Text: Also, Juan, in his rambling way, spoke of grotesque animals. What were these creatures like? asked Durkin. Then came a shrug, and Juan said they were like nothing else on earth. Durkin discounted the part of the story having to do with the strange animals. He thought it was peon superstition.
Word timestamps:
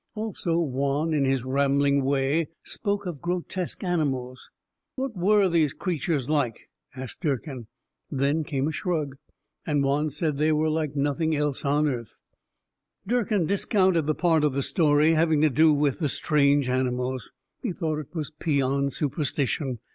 Also, 0.15 0.57
Juan, 0.57 1.13
in 1.13 1.25
his 1.25 1.45
rambling 1.45 2.03
way, 2.03 2.47
spoke 2.63 3.05
of 3.05 3.21
grotesque 3.21 3.83
animals. 3.83 4.49
What 4.95 5.15
were 5.15 5.47
these 5.47 5.73
creatures 5.75 6.27
like? 6.27 6.71
asked 6.95 7.21
Durkin. 7.21 7.67
Then 8.09 8.43
came 8.43 8.67
a 8.67 8.71
shrug, 8.71 9.17
and 9.63 9.83
Juan 9.83 10.09
said 10.09 10.39
they 10.39 10.51
were 10.51 10.71
like 10.71 10.95
nothing 10.95 11.35
else 11.35 11.63
on 11.63 11.85
earth. 11.87 12.17
Durkin 13.05 13.45
discounted 13.45 14.07
the 14.07 14.15
part 14.15 14.43
of 14.43 14.53
the 14.53 14.63
story 14.63 15.11
having 15.13 15.39
to 15.43 15.51
do 15.51 15.71
with 15.71 15.99
the 15.99 16.09
strange 16.09 16.67
animals. 16.67 17.31
He 17.61 17.71
thought 17.71 17.99
it 17.99 18.15
was 18.15 18.31
peon 18.31 18.89
superstition. 18.89 19.77